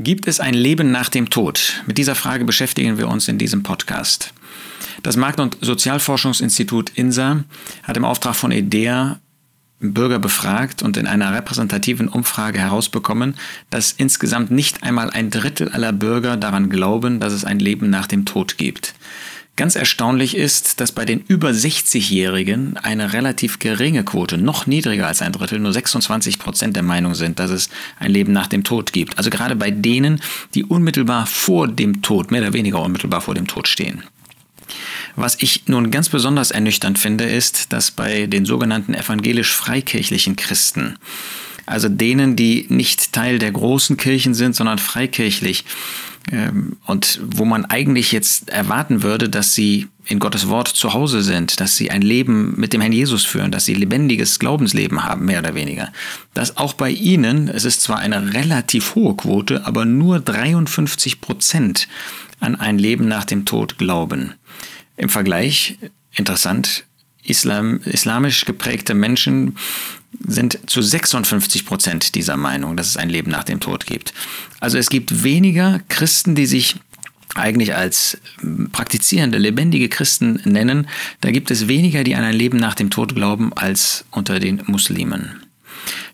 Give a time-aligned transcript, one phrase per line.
[0.00, 1.82] Gibt es ein Leben nach dem Tod?
[1.88, 4.32] Mit dieser Frage beschäftigen wir uns in diesem Podcast.
[5.02, 7.42] Das Markt- und Sozialforschungsinstitut INSA
[7.82, 9.18] hat im Auftrag von EDEA
[9.80, 13.34] Bürger befragt und in einer repräsentativen Umfrage herausbekommen,
[13.70, 18.06] dass insgesamt nicht einmal ein Drittel aller Bürger daran glauben, dass es ein Leben nach
[18.06, 18.94] dem Tod gibt.
[19.58, 25.20] Ganz erstaunlich ist, dass bei den über 60-Jährigen eine relativ geringe Quote, noch niedriger als
[25.20, 27.68] ein Drittel, nur 26 Prozent der Meinung sind, dass es
[27.98, 29.18] ein Leben nach dem Tod gibt.
[29.18, 30.20] Also gerade bei denen,
[30.54, 34.04] die unmittelbar vor dem Tod, mehr oder weniger unmittelbar vor dem Tod stehen.
[35.16, 40.98] Was ich nun ganz besonders ernüchternd finde, ist, dass bei den sogenannten evangelisch-freikirchlichen Christen,
[41.68, 45.64] also denen, die nicht Teil der großen Kirchen sind, sondern freikirchlich,
[46.30, 51.22] ähm, und wo man eigentlich jetzt erwarten würde, dass sie in Gottes Wort zu Hause
[51.22, 55.26] sind, dass sie ein Leben mit dem Herrn Jesus führen, dass sie lebendiges Glaubensleben haben,
[55.26, 55.92] mehr oder weniger.
[56.34, 61.88] Dass auch bei ihnen, es ist zwar eine relativ hohe Quote, aber nur 53 Prozent
[62.40, 64.34] an ein Leben nach dem Tod glauben.
[64.96, 65.78] Im Vergleich,
[66.12, 66.84] interessant,
[67.22, 69.56] Islam, islamisch geprägte Menschen
[70.26, 74.14] sind zu 56 Prozent dieser Meinung, dass es ein Leben nach dem Tod gibt.
[74.60, 76.76] Also es gibt weniger Christen, die sich
[77.34, 78.18] eigentlich als
[78.72, 80.88] praktizierende, lebendige Christen nennen.
[81.20, 84.62] Da gibt es weniger, die an ein Leben nach dem Tod glauben, als unter den
[84.66, 85.42] Muslimen.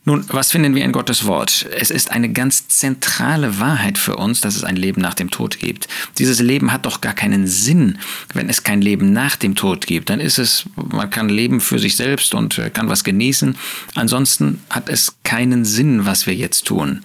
[0.06, 1.66] Nun, was finden wir in Gottes Wort?
[1.78, 5.58] Es ist eine ganz zentrale Wahrheit für uns, dass es ein Leben nach dem Tod
[5.58, 5.88] gibt.
[6.19, 7.98] Dieses Leben hat doch gar keinen Sinn,
[8.34, 10.11] wenn es kein Leben nach dem Tod gibt.
[10.11, 13.56] Dann ist es, man kann leben für sich selbst und äh, kann was genießen.
[13.94, 17.02] Ansonsten hat es keinen Sinn, was wir jetzt tun.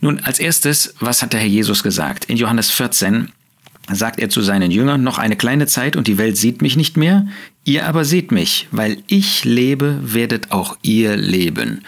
[0.00, 2.24] Nun, als erstes, was hat der Herr Jesus gesagt?
[2.24, 3.32] In Johannes 14
[3.92, 6.96] sagt er zu seinen Jüngern, noch eine kleine Zeit und die Welt sieht mich nicht
[6.96, 7.26] mehr,
[7.64, 11.82] Ihr aber seht mich, weil ich lebe, werdet auch ihr leben.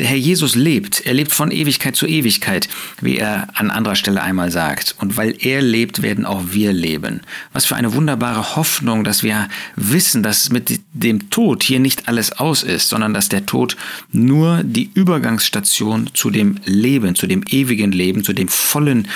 [0.00, 2.68] Der Herr Jesus lebt, er lebt von Ewigkeit zu Ewigkeit,
[3.00, 4.96] wie er an anderer Stelle einmal sagt.
[4.98, 7.20] Und weil er lebt, werden auch wir leben.
[7.52, 12.32] Was für eine wunderbare Hoffnung, dass wir wissen, dass mit dem Tod hier nicht alles
[12.32, 13.76] aus ist, sondern dass der Tod
[14.10, 19.06] nur die Übergangsstation zu dem Leben, zu dem ewigen Leben, zu dem vollen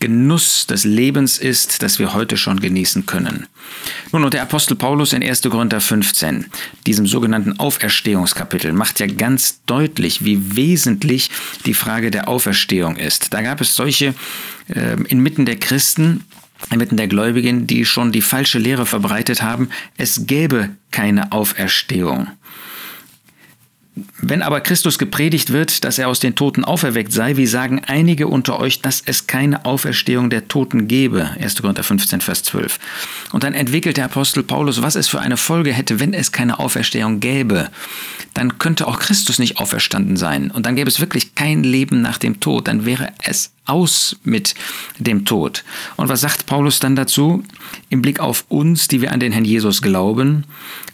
[0.00, 3.46] Genuss des Lebens ist, das wir heute schon genießen können.
[4.12, 5.43] Nun, und der Apostel Paulus in 1.
[5.50, 6.46] Korinther 15,
[6.86, 11.30] diesem sogenannten Auferstehungskapitel, macht ja ganz deutlich, wie wesentlich
[11.66, 13.32] die Frage der Auferstehung ist.
[13.32, 14.14] Da gab es solche
[14.68, 16.24] äh, inmitten der Christen,
[16.70, 22.28] inmitten der Gläubigen, die schon die falsche Lehre verbreitet haben, es gäbe keine Auferstehung.
[24.20, 28.26] Wenn aber Christus gepredigt wird, dass er aus den Toten auferweckt sei, wie sagen einige
[28.26, 31.30] unter euch, dass es keine Auferstehung der Toten gebe?
[31.40, 31.62] 1.
[31.62, 32.80] Korinther 15, Vers 12.
[33.30, 36.58] Und dann entwickelt der Apostel Paulus, was es für eine Folge hätte, wenn es keine
[36.58, 37.70] Auferstehung gäbe.
[38.34, 40.50] Dann könnte auch Christus nicht auferstanden sein.
[40.50, 42.66] Und dann gäbe es wirklich kein Leben nach dem Tod.
[42.66, 44.56] Dann wäre es aus mit
[44.98, 45.62] dem Tod.
[45.96, 47.44] Und was sagt Paulus dann dazu?
[47.90, 50.44] Im Blick auf uns, die wir an den Herrn Jesus glauben.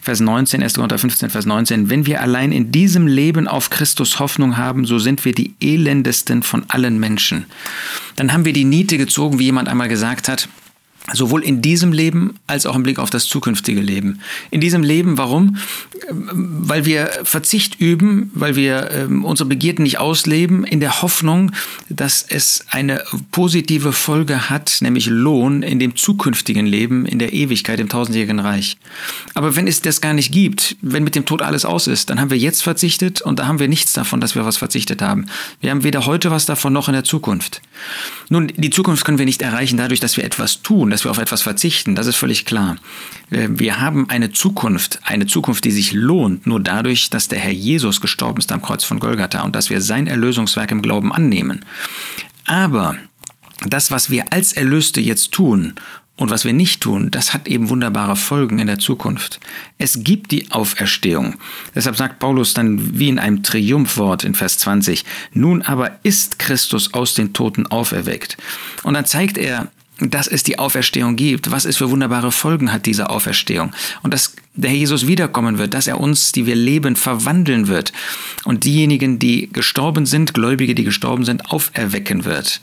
[0.01, 0.75] Vers 19, 1.
[0.75, 1.89] Korinther 15, Vers 19.
[1.89, 6.43] Wenn wir allein in diesem Leben auf Christus Hoffnung haben, so sind wir die elendesten
[6.43, 7.45] von allen Menschen.
[8.15, 10.47] Dann haben wir die Niete gezogen, wie jemand einmal gesagt hat.
[11.13, 14.19] Sowohl in diesem Leben als auch im Blick auf das zukünftige Leben.
[14.51, 15.57] In diesem Leben, warum?
[16.11, 21.51] Weil wir Verzicht üben, weil wir ähm, unsere Begierden nicht ausleben, in der Hoffnung,
[21.89, 27.79] dass es eine positive Folge hat, nämlich Lohn in dem zukünftigen Leben, in der Ewigkeit,
[27.79, 28.77] im tausendjährigen Reich.
[29.33, 32.21] Aber wenn es das gar nicht gibt, wenn mit dem Tod alles aus ist, dann
[32.21, 35.25] haben wir jetzt verzichtet und da haben wir nichts davon, dass wir was verzichtet haben.
[35.61, 37.61] Wir haben weder heute was davon noch in der Zukunft.
[38.29, 41.17] Nun, die Zukunft können wir nicht erreichen dadurch, dass wir etwas tun dass wir auf
[41.17, 42.77] etwas verzichten, das ist völlig klar.
[43.29, 47.51] Äh, wir haben eine Zukunft, eine Zukunft, die sich lohnt, nur dadurch, dass der Herr
[47.51, 51.65] Jesus gestorben ist am Kreuz von Golgatha und dass wir sein Erlösungswerk im Glauben annehmen.
[52.45, 52.95] Aber
[53.65, 55.75] das, was wir als Erlöste jetzt tun
[56.17, 59.39] und was wir nicht tun, das hat eben wunderbare Folgen in der Zukunft.
[59.77, 61.35] Es gibt die Auferstehung.
[61.73, 66.93] Deshalb sagt Paulus dann wie in einem Triumphwort in Vers 20, nun aber ist Christus
[66.93, 68.37] aus den Toten auferweckt.
[68.83, 69.71] Und dann zeigt er
[70.09, 73.73] dass es die Auferstehung gibt, was es für wunderbare Folgen hat, diese Auferstehung.
[74.01, 77.93] Und dass der Herr Jesus wiederkommen wird, dass er uns, die wir leben, verwandeln wird
[78.43, 82.59] und diejenigen, die gestorben sind, Gläubige, die gestorben sind, auferwecken wird.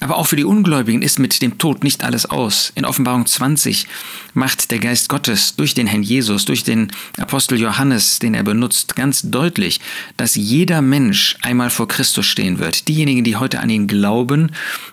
[0.00, 2.72] Aber auch für die Ungläubigen ist mit dem Tod nicht alles aus.
[2.76, 3.86] In Offenbarung 20
[4.34, 8.94] macht der Geist Gottes durch den Herrn Jesus, durch den Apostel Johannes, den er benutzt,
[8.94, 9.80] ganz deutlich,
[10.16, 12.86] dass jeder Mensch einmal vor Christus stehen wird.
[12.88, 14.52] Diejenigen, die heute an ihn glauben,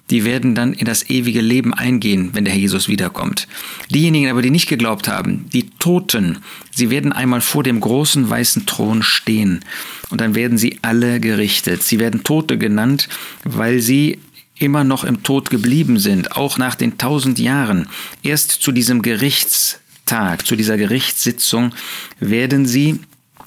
[0.09, 3.47] die werden dann in das ewige Leben eingehen, wenn der Herr Jesus wiederkommt.
[3.89, 6.38] Diejenigen aber, die nicht geglaubt haben, die Toten,
[6.71, 9.61] Sie werden einmal vor dem großen weißen Thron stehen
[10.09, 11.83] und dann werden sie alle gerichtet.
[11.83, 13.09] Sie werden Tote genannt,
[13.43, 14.19] weil sie
[14.59, 17.87] immer noch im Tod geblieben sind, auch nach den tausend Jahren.
[18.23, 21.73] Erst zu diesem Gerichtstag, zu dieser Gerichtssitzung
[22.19, 22.99] werden sie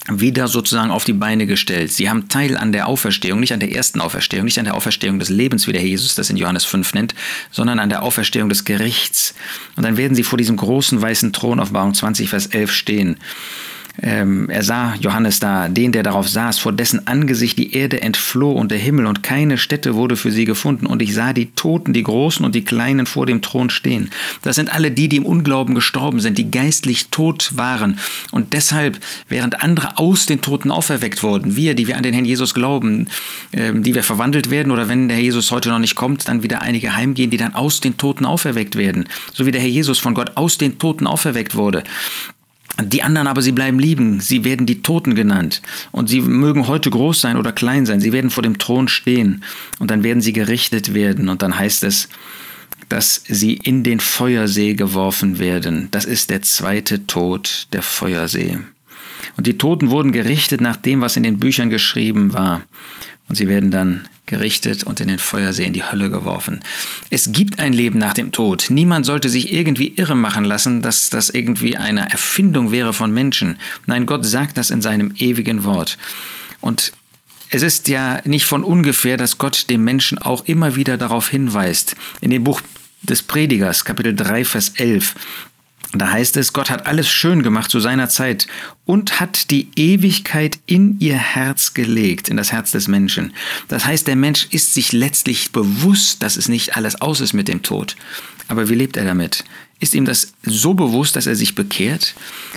[0.09, 1.91] wieder sozusagen auf die Beine gestellt.
[1.91, 5.19] Sie haben Teil an der Auferstehung, nicht an der ersten Auferstehung, nicht an der Auferstehung
[5.19, 7.15] des Lebens, wie der Jesus das in Johannes 5 nennt,
[7.51, 9.33] sondern an der Auferstehung des Gerichts.
[9.75, 13.17] Und dann werden sie vor diesem großen weißen Thron auf Offenbarung 20, Vers 11 stehen.
[14.01, 18.51] Ähm, er sah Johannes da, den, der darauf saß, vor dessen Angesicht die Erde entfloh
[18.51, 20.87] und der Himmel und keine Stätte wurde für sie gefunden.
[20.87, 24.09] Und ich sah die Toten, die Großen und die Kleinen vor dem Thron stehen.
[24.41, 27.99] Das sind alle die, die im Unglauben gestorben sind, die geistlich tot waren.
[28.31, 28.99] Und deshalb,
[29.29, 33.07] während andere aus den Toten auferweckt wurden, wir, die wir an den Herrn Jesus glauben,
[33.51, 36.41] ähm, die wir verwandelt werden oder wenn der Herr Jesus heute noch nicht kommt, dann
[36.41, 39.07] wieder einige heimgehen, die dann aus den Toten auferweckt werden.
[39.33, 41.83] So wie der Herr Jesus von Gott aus den Toten auferweckt wurde.
[42.81, 45.61] Die anderen aber, sie bleiben lieben, sie werden die Toten genannt.
[45.91, 49.43] Und sie mögen heute groß sein oder klein sein, sie werden vor dem Thron stehen
[49.79, 51.29] und dann werden sie gerichtet werden.
[51.29, 52.09] Und dann heißt es,
[52.89, 55.87] dass sie in den Feuersee geworfen werden.
[55.91, 58.57] Das ist der zweite Tod, der Feuersee.
[59.37, 62.63] Und die Toten wurden gerichtet nach dem, was in den Büchern geschrieben war.
[63.29, 66.61] Und sie werden dann gerichtet und in den Feuersee in die Hölle geworfen.
[67.09, 68.67] Es gibt ein Leben nach dem Tod.
[68.69, 73.57] Niemand sollte sich irgendwie irre machen lassen, dass das irgendwie eine Erfindung wäre von Menschen.
[73.85, 75.97] Nein, Gott sagt das in seinem ewigen Wort.
[76.61, 76.93] Und
[77.49, 81.95] es ist ja nicht von ungefähr, dass Gott dem Menschen auch immer wieder darauf hinweist.
[82.21, 82.61] In dem Buch
[83.03, 85.15] des Predigers, Kapitel 3, Vers 11,
[85.99, 88.47] da heißt es, Gott hat alles schön gemacht zu seiner Zeit
[88.85, 93.33] und hat die Ewigkeit in ihr Herz gelegt, in das Herz des Menschen.
[93.67, 97.47] Das heißt, der Mensch ist sich letztlich bewusst, dass es nicht alles aus ist mit
[97.47, 97.95] dem Tod.
[98.47, 99.43] Aber wie lebt er damit?
[99.79, 102.15] Ist ihm das so bewusst, dass er sich bekehrt?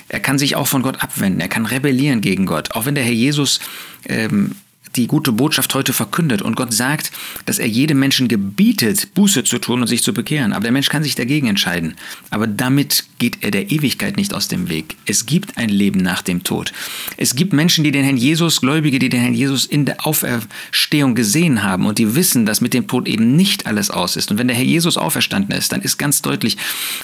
[0.08, 2.72] Er kann sich auch von Gott abwenden, er kann rebellieren gegen Gott.
[2.72, 3.60] Auch wenn der Herr Jesus
[4.08, 4.52] ähm,
[4.96, 7.12] die gute Botschaft heute verkündet und Gott sagt,
[7.44, 10.52] dass er jedem Menschen gebietet, Buße zu tun und sich zu bekehren.
[10.52, 11.94] Aber der Mensch kann sich dagegen entscheiden.
[12.30, 14.96] Aber damit geht er der Ewigkeit nicht aus dem Weg.
[15.06, 16.72] Es gibt ein Leben nach dem Tod.
[17.16, 21.14] Es gibt Menschen, die den Herrn Jesus, Gläubige, die den Herrn Jesus in der Auferstehung
[21.14, 24.30] gesehen haben und die wissen, dass mit dem Tod eben nicht alles aus ist.
[24.30, 26.56] Und wenn der Herr Jesus auferstanden ist, dann ist ganz deutlich,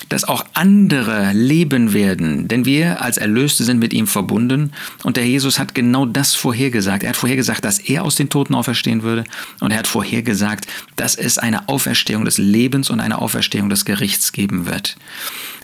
[0.08, 2.48] dass auch andere leben werden.
[2.48, 4.72] Denn wir als Erlöste sind mit ihm verbunden
[5.02, 7.02] und der Herr Jesus hat genau das vorhergesagt.
[7.02, 9.24] Er hat vorhergesagt, dass er aus den Toten auferstehen würde.
[9.60, 14.32] Und er hat vorhergesagt, dass es eine Auferstehung des Lebens und eine Auferstehung des Gerichts
[14.32, 14.96] geben wird.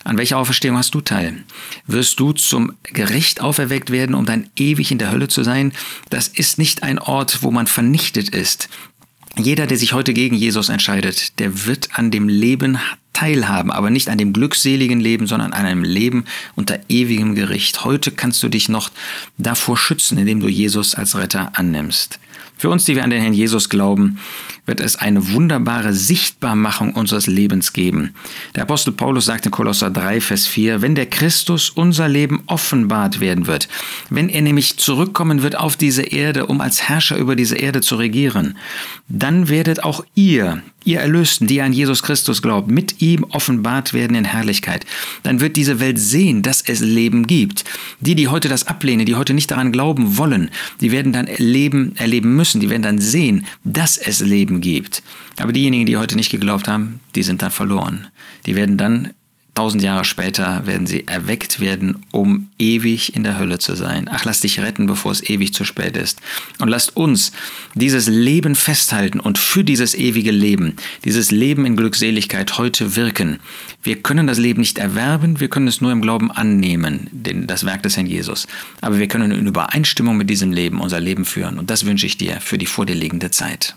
[0.03, 1.43] An welcher Auferstehung hast du teil?
[1.85, 5.73] Wirst du zum Gericht auferweckt werden, um dann ewig in der Hölle zu sein?
[6.09, 8.69] Das ist nicht ein Ort, wo man vernichtet ist.
[9.37, 12.79] Jeder, der sich heute gegen Jesus entscheidet, der wird an dem Leben
[13.19, 16.23] teilhaben, aber nicht an dem glückseligen Leben, sondern an einem Leben
[16.55, 17.83] unter ewigem Gericht.
[17.83, 18.91] Heute kannst du dich noch
[19.37, 22.19] davor schützen, indem du Jesus als Retter annimmst.
[22.57, 24.19] Für uns, die wir an den Herrn Jesus glauben,
[24.65, 28.13] wird es eine wunderbare Sichtbarmachung unseres Lebens geben.
[28.55, 33.21] Der Apostel Paulus sagt in Kolosser 3, Vers 4, wenn der Christus unser Leben offenbart
[33.21, 33.69] werden wird,
[34.09, 37.95] wenn er nämlich zurückkommen wird auf diese Erde, um als Herrscher über diese Erde zu
[37.95, 38.57] regieren,
[39.07, 44.15] dann werdet auch ihr, ihr Erlösten, die an Jesus Christus glaubt, mit ihm offenbart werden
[44.15, 44.85] in Herrlichkeit.
[45.23, 47.65] Dann wird diese Welt sehen, dass es Leben gibt.
[47.99, 50.49] Die, die heute das ablehnen, die heute nicht daran glauben wollen,
[50.81, 55.03] die werden dann erleben, erleben müssen, die werden dann sehen, dass es Leben gibt.
[55.37, 58.07] Aber diejenigen, die heute nicht geglaubt haben, die sind dann verloren.
[58.45, 59.13] Die werden dann
[59.59, 64.09] Tausend Jahre später werden sie erweckt werden, um ewig in der Hölle zu sein.
[64.09, 66.21] Ach, lass dich retten, bevor es ewig zu spät ist.
[66.59, 67.33] Und lasst uns
[67.73, 73.41] dieses Leben festhalten und für dieses ewige Leben, dieses Leben in Glückseligkeit heute wirken.
[73.83, 77.65] Wir können das Leben nicht erwerben, wir können es nur im Glauben annehmen, denn das
[77.65, 78.47] Werk des Herrn Jesus.
[78.79, 81.59] Aber wir können in Übereinstimmung mit diesem Leben unser Leben führen.
[81.59, 83.75] Und das wünsche ich dir für die vor dir liegende Zeit.